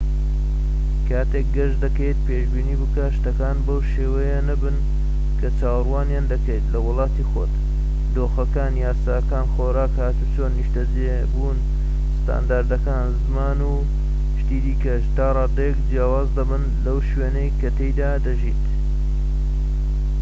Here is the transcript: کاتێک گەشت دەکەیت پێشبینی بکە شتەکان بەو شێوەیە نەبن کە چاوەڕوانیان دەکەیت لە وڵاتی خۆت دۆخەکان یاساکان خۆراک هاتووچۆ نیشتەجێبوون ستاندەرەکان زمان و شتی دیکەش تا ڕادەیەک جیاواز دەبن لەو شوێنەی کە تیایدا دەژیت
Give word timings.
کاتێک 1.09 1.47
گەشت 1.55 1.77
دەکەیت 1.85 2.19
پێشبینی 2.27 2.79
بکە 2.81 3.05
شتەکان 3.15 3.57
بەو 3.65 3.79
شێوەیە 3.93 4.39
نەبن 4.49 4.77
کە 5.39 5.47
چاوەڕوانیان 5.59 6.25
دەکەیت 6.33 6.65
لە 6.73 6.79
وڵاتی 6.85 7.27
خۆت 7.31 7.53
دۆخەکان 8.15 8.73
یاساکان 8.85 9.45
خۆراک 9.53 9.93
هاتووچۆ 10.01 10.45
نیشتەجێبوون 10.57 11.57
ستاندەرەکان 12.19 13.05
زمان 13.23 13.59
و 13.69 13.73
شتی 14.39 14.57
دیکەش 14.65 15.03
تا 15.17 15.27
ڕادەیەک 15.37 15.77
جیاواز 15.89 16.27
دەبن 16.37 16.63
لەو 16.85 16.97
شوێنەی 17.09 17.55
کە 17.59 17.67
تیایدا 17.77 18.11
دەژیت 18.25 18.63